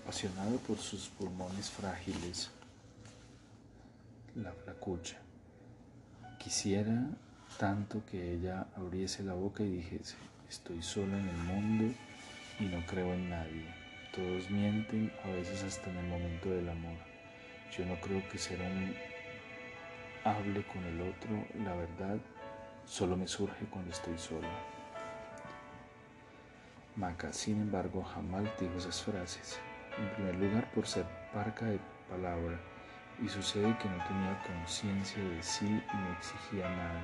Apasionado 0.04 0.58
por 0.58 0.78
sus 0.78 1.08
pulmones 1.08 1.70
frágiles, 1.70 2.52
la 4.36 4.52
flacucha. 4.52 5.18
Quisiera 6.38 7.08
tanto 7.58 8.06
que 8.06 8.34
ella 8.34 8.68
abriese 8.76 9.24
la 9.24 9.34
boca 9.34 9.64
y 9.64 9.78
dijese, 9.78 10.16
estoy 10.50 10.82
sola 10.82 11.18
en 11.18 11.30
el 11.30 11.38
mundo 11.38 11.96
y 12.60 12.66
no 12.66 12.86
creo 12.86 13.14
en 13.14 13.30
nadie. 13.30 13.74
Todos 14.14 14.50
mienten, 14.50 15.12
a 15.24 15.30
veces 15.30 15.64
hasta 15.64 15.90
en 15.90 15.98
el 15.98 16.08
momento 16.08 16.50
del 16.50 16.68
amor. 16.68 16.98
Yo 17.76 17.86
no 17.86 18.00
creo 18.02 18.28
que 18.30 18.38
ser 18.38 18.60
un 18.60 18.94
hable 20.26 20.66
con 20.68 20.84
el 20.84 21.02
otro, 21.02 21.64
la 21.64 21.76
verdad 21.76 22.18
solo 22.86 23.16
me 23.16 23.28
surge 23.28 23.66
cuando 23.70 23.92
estoy 23.92 24.18
sola. 24.18 24.50
Maca, 26.98 27.32
sin 27.32 27.62
embargo, 27.62 28.04
jamás 28.04 28.44
dijo 28.60 28.78
esas 28.78 29.02
frases. 29.02 29.60
En 29.98 30.10
primer 30.16 30.36
lugar, 30.36 30.72
por 30.72 30.88
ser 30.88 31.06
parca 31.34 31.66
de 31.66 31.80
palabra, 32.10 32.60
y 33.22 33.28
sucede 33.30 33.78
que 33.78 33.90
no 33.90 34.04
tenía 34.08 34.42
conciencia 34.46 35.24
de 35.24 35.44
sí 35.44 35.66
y 35.66 35.98
no 35.98 36.14
exigía 36.14 36.70
nada 36.70 37.04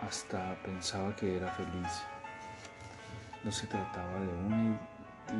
hasta 0.00 0.56
pensaba 0.62 1.14
que 1.16 1.36
era 1.36 1.50
feliz. 1.52 2.02
No 3.44 3.52
se 3.52 3.66
trataba 3.66 4.20
de 4.20 4.28
un 4.28 4.78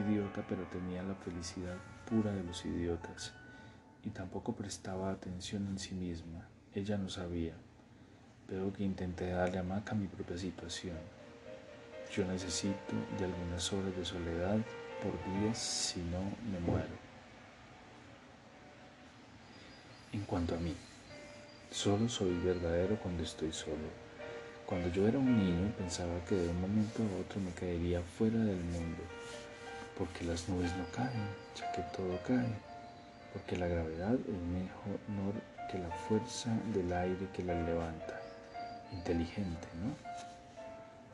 idiota, 0.07 0.45
pero 0.49 0.63
tenía 0.65 1.03
la 1.03 1.15
felicidad 1.15 1.77
pura 2.09 2.33
de 2.33 2.43
los 2.43 2.65
idiotas 2.65 3.35
y 4.03 4.11
tampoco 4.11 4.55
prestaba 4.55 5.11
atención 5.11 5.67
en 5.67 5.79
sí 5.79 5.95
misma. 5.95 6.49
Ella 6.75 6.97
no 6.99 7.09
sabía. 7.09 7.55
pero 8.49 8.73
que 8.73 8.85
intenté 8.85 9.31
darle 9.31 9.59
a 9.59 9.95
mi 9.95 10.07
propia 10.07 10.39
situación. 10.39 10.97
Yo 12.13 12.25
necesito 12.27 12.95
de 13.19 13.25
algunas 13.25 13.73
horas 13.73 13.97
de 13.97 14.05
soledad 14.05 14.59
por 15.03 15.41
días, 15.41 15.59
si 15.59 16.01
no 16.01 16.21
me 16.51 16.61
muero. 16.61 17.07
En 20.13 20.23
cuanto 20.23 20.55
a 20.55 20.59
mí, 20.59 20.75
solo 21.71 22.09
soy 22.09 22.35
verdadero 22.39 22.97
cuando 22.97 23.23
estoy 23.23 23.53
solo 23.53 24.07
cuando 24.67 24.89
yo 24.89 25.07
era 25.07 25.17
un 25.17 25.39
niño 25.39 25.73
pensaba 25.79 26.13
que 26.29 26.35
de 26.35 26.49
un 26.49 26.61
momento 26.61 27.01
a 27.01 27.21
otro 27.21 27.41
me 27.41 27.53
caería 27.53 28.03
fuera 28.03 28.37
del 28.37 28.59
mundo, 28.65 29.03
porque 29.97 30.25
las 30.25 30.49
nubes 30.49 30.77
no 30.77 30.85
caen, 30.91 31.29
ya 31.55 31.71
que 31.71 31.83
todo 31.97 32.19
cae, 32.27 32.49
porque 33.33 33.57
la 33.57 33.69
gravedad 33.69 34.15
es 34.15 34.41
mejor 34.53 35.35
que 35.71 35.79
la 35.79 35.91
fuerza 36.09 36.51
del 36.75 36.93
aire 36.93 37.29
que 37.33 37.45
la 37.45 37.55
levanta. 37.55 38.21
Inteligente, 38.93 39.69
¿no? 39.81 39.95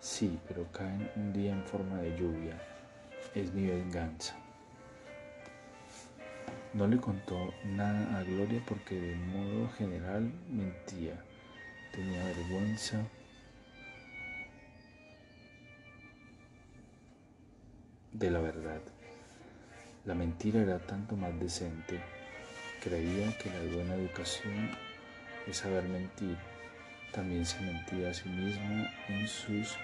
Sí, 0.00 0.38
pero 0.48 0.66
caen 0.72 1.10
un 1.16 1.34
día 1.34 1.52
en 1.52 1.62
forma 1.64 1.98
de 1.98 2.16
lluvia. 2.16 2.58
Es 3.34 3.50
mi 3.54 3.66
venganza. 3.66 4.36
No 6.74 6.86
le 6.86 6.98
contó 6.98 7.54
nada 7.64 8.18
a 8.18 8.22
Gloria 8.24 8.62
porque 8.66 8.94
de 8.94 9.16
modo 9.16 9.70
general 9.70 10.30
mentía. 10.50 11.22
Tenía 11.92 12.22
vergüenza 12.24 13.02
de 18.12 18.30
la 18.30 18.40
verdad. 18.40 18.82
La 20.04 20.14
mentira 20.14 20.60
era 20.60 20.78
tanto 20.78 21.16
más 21.16 21.38
decente. 21.40 22.00
Creía 22.82 23.36
que 23.38 23.48
la 23.48 23.74
buena 23.74 23.94
educación 23.94 24.70
es 25.46 25.56
saber 25.56 25.84
mentir. 25.84 26.36
También 27.12 27.46
se 27.46 27.60
mentía 27.60 28.10
a 28.10 28.14
sí 28.14 28.28
misma 28.28 28.90
en 29.08 29.26
sus 29.26 29.76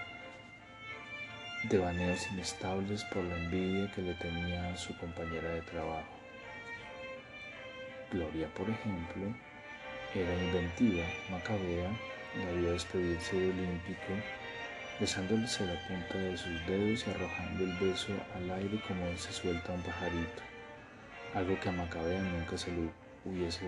devaneos 1.63 2.31
inestables 2.31 3.03
por 3.05 3.23
la 3.23 3.35
envidia 3.35 3.91
que 3.91 4.01
le 4.01 4.13
tenía 4.15 4.71
a 4.71 4.77
su 4.77 4.95
compañera 4.97 5.49
de 5.49 5.61
trabajo. 5.61 6.07
Gloria, 8.11 8.47
por 8.53 8.69
ejemplo, 8.69 9.35
era 10.15 10.43
inventiva, 10.43 11.05
macabea, 11.29 11.89
la 12.37 12.51
vio 12.51 12.71
despedirse 12.71 13.35
de 13.35 13.49
Olímpico 13.49 14.13
besándose 14.99 15.65
la 15.65 15.79
punta 15.87 16.17
de 16.17 16.37
sus 16.37 16.65
dedos 16.65 17.05
y 17.05 17.09
arrojando 17.09 17.63
el 17.63 17.73
beso 17.77 18.13
al 18.35 18.51
aire 18.51 18.81
como 18.87 19.05
se 19.17 19.31
suelta 19.31 19.71
un 19.71 19.81
pajarito, 19.81 20.41
algo 21.33 21.59
que 21.59 21.69
a 21.69 21.71
Macabea 21.71 22.21
nunca 22.21 22.57
se 22.57 22.71
le 22.71 22.89
hubiese 23.23 23.65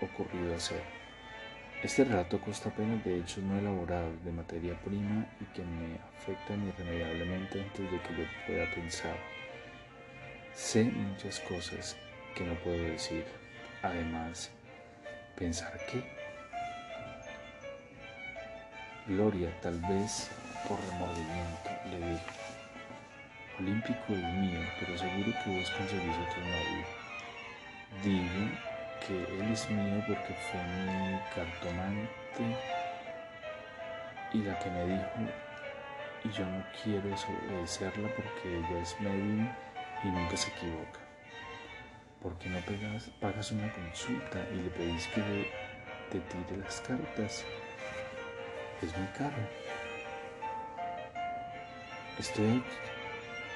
ocurrido 0.00 0.54
hacer. 0.54 0.99
Este 1.82 2.04
relato 2.04 2.38
consta 2.38 2.68
apenas 2.68 3.02
de 3.04 3.18
hechos 3.18 3.42
no 3.42 3.58
elaborados, 3.58 4.22
de 4.22 4.32
materia 4.32 4.78
prima 4.84 5.26
y 5.40 5.44
que 5.54 5.62
me 5.62 5.96
afectan 6.18 6.68
irremediablemente 6.68 7.62
antes 7.62 7.90
de 7.90 7.98
que 8.02 8.16
yo 8.18 8.24
pueda 8.46 8.70
pensar. 8.74 9.16
Sé 10.52 10.84
muchas 10.84 11.40
cosas 11.40 11.96
que 12.34 12.44
no 12.44 12.52
puedo 12.56 12.82
decir. 12.82 13.24
Además, 13.82 14.50
¿pensar 15.36 15.72
qué? 15.90 16.04
Gloria, 19.06 19.50
tal 19.62 19.80
vez 19.80 20.30
por 20.68 20.78
remordimiento, 20.90 21.70
le 21.88 22.10
dijo. 22.10 22.30
Olímpico 23.58 24.04
es 24.10 24.22
mío, 24.34 24.60
pero 24.80 24.98
seguro 24.98 25.32
que 25.42 25.58
vos 25.58 25.70
conseguís 25.70 26.16
otro 26.28 26.42
novio. 26.42 26.86
Digo 28.04 28.69
que 29.06 29.24
él 29.24 29.52
es 29.52 29.68
mío 29.70 30.02
porque 30.06 30.34
fue 30.34 30.62
mi 30.62 31.18
cartomante 31.34 32.56
y 34.32 34.38
la 34.42 34.58
que 34.58 34.70
me 34.70 34.86
dijo, 34.86 35.32
y 36.24 36.28
yo 36.30 36.44
no 36.46 36.64
quiero 36.82 37.08
desobedecerla 37.08 38.08
porque 38.14 38.58
ella 38.58 38.80
es 38.80 39.00
medium 39.00 39.48
y 40.04 40.08
nunca 40.08 40.36
se 40.36 40.50
equivoca. 40.50 41.00
¿Por 42.22 42.38
qué 42.38 42.48
no 42.50 42.60
pegas, 42.60 43.10
pagas 43.20 43.50
una 43.50 43.72
consulta 43.72 44.38
y 44.52 44.56
le 44.56 44.70
pedís 44.70 45.06
que 45.08 45.50
te 46.10 46.20
tire 46.20 46.58
las 46.58 46.80
cartas? 46.82 47.44
Es 48.82 48.96
muy 48.96 49.08
caro. 49.08 49.36
Estoy 52.18 52.62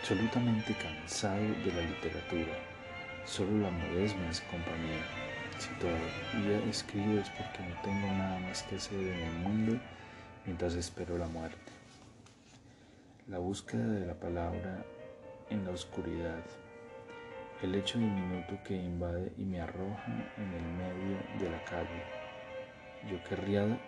absolutamente 0.01 0.75
cansado 0.75 1.37
de 1.37 1.73
la 1.73 1.83
literatura. 1.83 2.55
Solo 3.27 3.59
la 3.59 3.71
modesma 3.71 4.31
es 4.31 4.41
compañía. 4.43 5.34
Si 5.59 5.69
todavía 5.79 6.59
escribo 6.69 7.21
es 7.21 7.31
porque 7.31 7.63
no 7.69 7.81
tengo 7.83 8.07
nada 8.09 8.39
más 8.41 8.63
que 8.65 8.77
hacer 8.77 8.99
en 8.99 9.21
el 9.21 9.33
mundo 9.39 9.81
mientras 10.45 10.75
espero 10.75 11.17
la 11.17 11.27
muerte. 11.27 11.73
La 13.29 13.39
búsqueda 13.39 13.87
de 13.87 14.07
la 14.07 14.15
palabra 14.15 14.85
en 15.51 15.65
la 15.65 15.71
oscuridad. 15.71 16.43
El 17.63 17.75
hecho 17.75 17.99
diminuto 17.99 18.59
que 18.65 18.75
invade 18.75 19.33
y 19.39 19.45
me 19.45 19.61
arroja 19.61 20.13
en 20.37 20.53
el 20.53 20.65
medio 20.65 21.19
de 21.39 21.51
la 21.51 21.65
calle. 21.65 22.03
Yo 23.11 23.23
querría 23.25 23.81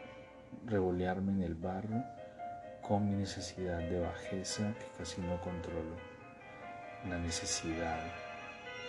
revolearme 0.65 1.33
en 1.33 1.43
el 1.43 1.55
barro 1.55 2.03
con 2.81 3.11
mi 3.11 3.17
necesidad 3.17 3.79
de 3.79 4.01
bajeza 4.01 4.73
que 4.79 4.99
casi 4.99 5.21
no 5.21 5.41
controlo. 5.41 5.97
La 7.09 7.19
necesidad 7.19 8.01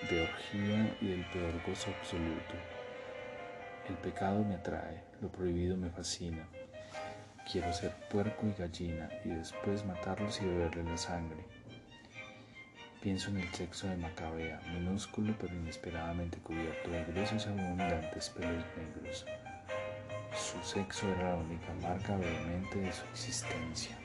de 0.09 0.21
orgía 0.21 0.97
y 1.01 1.07
del 1.07 1.25
peor 1.31 1.53
gozo 1.65 1.89
absoluto. 1.99 2.53
El 3.89 3.95
pecado 3.95 4.43
me 4.43 4.55
atrae, 4.55 5.03
lo 5.21 5.29
prohibido 5.29 5.75
me 5.75 5.89
fascina. 5.89 6.47
Quiero 7.51 7.71
ser 7.73 7.93
puerco 8.09 8.45
y 8.45 8.53
gallina 8.53 9.09
y 9.23 9.29
después 9.29 9.85
matarlos 9.85 10.41
y 10.41 10.45
beberle 10.45 10.83
la 10.83 10.97
sangre. 10.97 11.45
Pienso 13.01 13.29
en 13.29 13.37
el 13.37 13.53
sexo 13.53 13.87
de 13.87 13.97
Macabea, 13.97 14.61
minúsculo 14.73 15.33
pero 15.39 15.55
inesperadamente 15.55 16.37
cubierto 16.39 16.89
de 16.89 17.05
gruesos 17.05 17.47
abundantes 17.47 18.29
pelos 18.31 18.65
negros. 18.75 19.25
Su 20.35 20.61
sexo 20.63 21.07
era 21.09 21.29
la 21.29 21.35
única 21.35 21.73
marca 21.81 22.17
vehemente 22.17 22.79
de 22.79 22.91
su 22.91 23.05
existencia. 23.05 23.97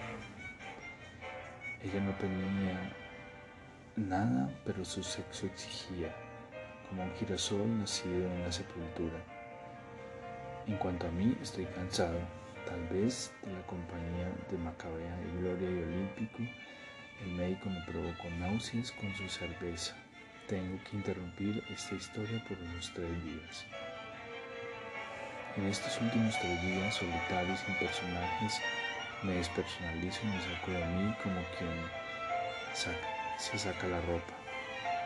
Ella 1.82 2.00
no 2.00 2.14
tenía 2.14 2.92
nada, 3.96 4.50
pero 4.64 4.84
su 4.84 5.02
sexo 5.02 5.46
exigía, 5.46 6.14
como 6.88 7.04
un 7.04 7.14
girasol 7.14 7.78
nacido 7.78 8.26
en 8.30 8.42
la 8.42 8.52
sepultura. 8.52 9.18
En 10.66 10.76
cuanto 10.76 11.06
a 11.06 11.10
mí, 11.10 11.36
estoy 11.42 11.66
cansado, 11.66 12.18
tal 12.66 12.86
vez 12.88 13.32
de 13.42 13.52
la 13.52 13.62
compañía 13.66 14.30
de 14.50 14.58
Macabea 14.58 15.18
y 15.22 15.40
Gloria 15.40 15.70
y 15.70 15.82
Olímpico. 15.82 16.42
El 17.22 17.32
médico 17.32 17.68
me 17.68 17.82
provocó 17.82 18.30
náuseas 18.38 18.92
con 18.92 19.14
su 19.14 19.28
cerveza. 19.28 19.94
Tengo 20.48 20.78
que 20.84 20.96
interrumpir 20.96 21.62
esta 21.70 21.94
historia 21.94 22.42
por 22.48 22.58
unos 22.58 22.92
tres 22.94 23.24
días. 23.24 23.66
En 25.56 25.66
estos 25.66 26.00
últimos 26.00 26.38
tres 26.40 26.62
días 26.62 26.94
solitarios 26.94 27.60
sin 27.60 27.74
personajes, 27.76 28.60
me 29.22 29.34
despersonalizo 29.34 30.20
y 30.22 30.26
me 30.26 30.40
saco 30.40 30.70
de 30.72 30.84
mí 30.86 31.14
como 31.22 31.40
quien 31.58 31.70
se 33.38 33.58
saca 33.58 33.86
la 33.86 34.00
ropa. 34.00 34.34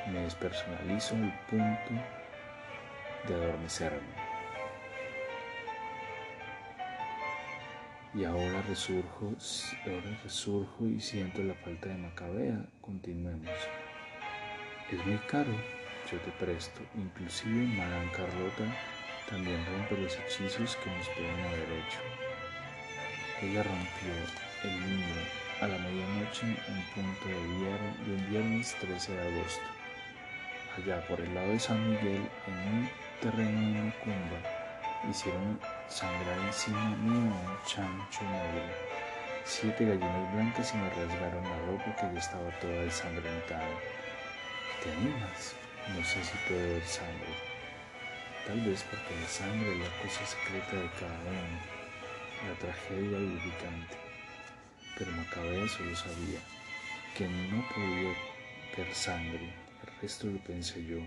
Me 0.07 0.21
despersonalizo 0.21 1.15
al 1.17 1.39
punto 1.51 2.03
de 3.27 3.35
adormecerme. 3.35 4.27
Y 8.15 8.25
ahora 8.25 8.63
resurjo, 8.63 9.35
ahora 9.85 10.19
resurjo 10.23 10.87
y 10.87 11.01
siento 11.01 11.43
la 11.43 11.55
falta 11.55 11.89
de 11.89 11.97
Macabea. 11.97 12.65
Continuemos. 12.81 13.51
Es 14.91 15.05
muy 15.05 15.19
caro, 15.29 15.53
yo 16.11 16.19
te 16.21 16.31
presto. 16.33 16.81
Inclusive 16.97 17.67
Madame 17.77 18.11
Carlota 18.13 18.65
también 19.29 19.67
rompe 19.67 19.99
los 20.01 20.17
hechizos 20.17 20.77
que 20.77 20.91
nos 20.91 21.09
pueden 21.11 21.45
haber 21.45 21.73
hecho. 21.73 22.01
Ella 23.43 23.63
rompió 23.65 24.13
el 24.65 24.81
mío 24.81 25.46
a 25.61 25.67
la 25.67 25.79
medianoche 25.79 26.47
en 26.47 26.83
punto 26.95 27.29
de, 27.29 27.47
viernes, 27.59 27.97
un 28.07 28.31
viernes 28.31 28.77
13 28.79 29.13
de 29.13 29.21
agosto. 29.29 29.65
Allá 30.77 31.07
por 31.07 31.19
el 31.21 31.35
lado 31.35 31.49
de 31.49 31.59
San 31.59 31.91
Miguel, 31.91 32.29
en 32.47 32.55
un 32.75 32.91
terreno 33.23 33.61
de 33.61 33.83
Macumba, 33.85 34.41
hicieron 35.09 35.59
sangrar 35.89 36.39
encima 36.47 36.91
mío 36.97 37.33
un 37.33 37.67
chancho 37.67 38.23
negro, 38.25 38.69
siete 39.45 39.87
gallinas 39.87 40.35
blancas 40.35 40.75
y 40.75 40.77
me 40.77 40.91
rasgaron 40.91 41.45
la 41.45 41.59
ropa 41.67 41.97
que 41.97 42.15
ya 42.15 42.21
estaba 42.21 42.51
toda 42.61 42.83
desangrentada. 42.83 43.81
¿Te 44.83 44.93
animas? 44.93 45.57
No 45.89 46.05
sé 46.05 46.23
si 46.23 46.37
puedo 46.49 46.69
ver 46.69 46.85
sangre. 46.85 47.35
Tal 48.47 48.61
vez 48.61 48.85
porque 48.91 49.21
la 49.23 49.29
sangre 49.29 49.73
es 49.73 49.79
la 49.79 50.03
cosa 50.03 50.27
secreta 50.27 50.77
de 50.77 50.91
cada 51.01 51.19
uno, 51.25 51.59
la 52.47 52.59
tragedia 52.59 53.19
vivificante. 53.19 54.06
Pero 54.99 55.13
Macabea 55.13 55.69
solo 55.69 55.95
sabía 55.95 56.41
que 57.17 57.27
no 57.29 57.65
podía 57.75 58.15
ver 58.77 58.95
sangre, 58.95 59.53
el 59.83 60.01
resto 60.01 60.27
lo 60.27 60.39
pensé 60.39 60.85
yo. 60.85 60.99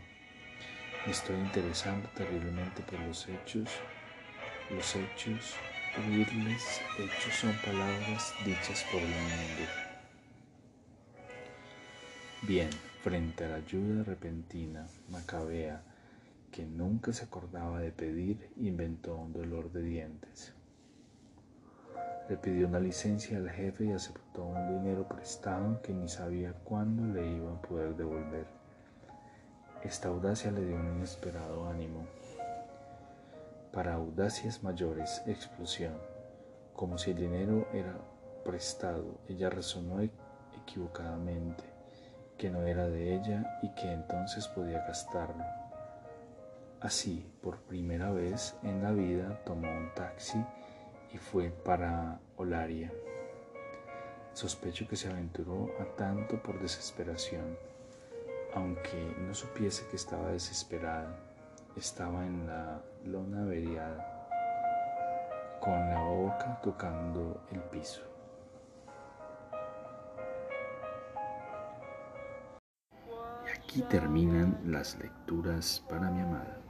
Me 1.05 1.11
estoy 1.11 1.37
interesando 1.37 2.09
terriblemente 2.09 2.81
por 2.83 2.99
los 2.99 3.27
hechos 3.27 3.69
los 4.69 4.95
hechos, 4.95 5.55
oírles, 5.97 6.81
hechos 6.99 7.33
son 7.33 7.53
palabras 7.65 8.33
dichas 8.45 8.85
por 8.91 9.01
el 9.01 9.07
mundo. 9.07 9.65
Bien, 12.43 12.69
frente 13.03 13.45
a 13.45 13.49
la 13.49 13.55
ayuda 13.55 14.03
repentina, 14.03 14.87
Macabea, 15.09 15.81
que 16.51 16.65
nunca 16.65 17.13
se 17.13 17.25
acordaba 17.25 17.79
de 17.79 17.91
pedir, 17.91 18.51
inventó 18.57 19.15
un 19.15 19.33
dolor 19.33 19.71
de 19.71 19.81
dientes. 19.81 20.53
Le 22.29 22.37
pidió 22.37 22.67
una 22.67 22.79
licencia 22.79 23.37
al 23.37 23.49
jefe 23.49 23.85
y 23.85 23.91
aceptó 23.91 24.45
un 24.45 24.67
dinero 24.67 25.07
prestado 25.07 25.81
que 25.81 25.93
ni 25.93 26.07
sabía 26.07 26.53
cuándo 26.63 27.11
le 27.13 27.27
iba 27.27 27.51
a 27.51 27.61
poder 27.61 27.95
devolver. 27.95 28.45
Esta 29.83 30.09
audacia 30.09 30.51
le 30.51 30.65
dio 30.65 30.75
un 30.75 30.97
inesperado 30.97 31.67
ánimo 31.67 32.05
para 33.73 33.93
audacias 33.93 34.63
mayores, 34.63 35.23
explosión. 35.25 35.93
Como 36.75 36.97
si 36.97 37.11
el 37.11 37.17
dinero 37.17 37.67
era 37.73 37.95
prestado, 38.43 39.19
ella 39.27 39.49
resonó 39.49 40.01
equivocadamente 40.63 41.63
que 42.37 42.49
no 42.49 42.61
era 42.63 42.87
de 42.87 43.15
ella 43.15 43.59
y 43.61 43.69
que 43.75 43.91
entonces 43.91 44.47
podía 44.47 44.85
gastarlo. 44.85 45.43
Así, 46.79 47.29
por 47.41 47.59
primera 47.63 48.11
vez 48.11 48.55
en 48.63 48.81
la 48.81 48.91
vida, 48.91 49.41
tomó 49.45 49.69
un 49.69 49.93
taxi 49.93 50.43
y 51.13 51.17
fue 51.17 51.49
para 51.49 52.19
Olaria. 52.37 52.93
Sospecho 54.33 54.87
que 54.87 54.95
se 54.95 55.09
aventuró 55.09 55.69
a 55.79 55.85
tanto 55.95 56.41
por 56.41 56.59
desesperación, 56.61 57.57
aunque 58.53 59.15
no 59.19 59.33
supiese 59.33 59.87
que 59.87 59.95
estaba 59.95 60.31
desesperada 60.31 61.29
estaba 61.79 62.25
en 62.25 62.45
la 62.45 62.81
lona 63.05 63.43
averiada, 63.43 64.27
con 65.61 65.89
la 65.89 66.01
boca 66.01 66.59
tocando 66.61 67.41
el 67.51 67.61
piso. 67.63 68.01
Aquí 73.55 73.81
terminan 73.83 74.59
las 74.65 74.97
lecturas 74.99 75.83
para 75.89 76.09
mi 76.11 76.21
amada. 76.21 76.68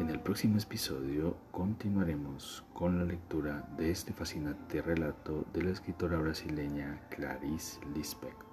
En 0.00 0.08
el 0.08 0.18
próximo 0.18 0.56
episodio 0.56 1.36
continuaremos 1.50 2.64
con 2.72 2.98
la 2.98 3.04
lectura 3.04 3.68
de 3.76 3.90
este 3.90 4.14
fascinante 4.14 4.80
relato 4.80 5.44
de 5.52 5.62
la 5.62 5.72
escritora 5.72 6.16
brasileña 6.16 6.98
Clarice 7.10 7.78
Lispector. 7.94 8.49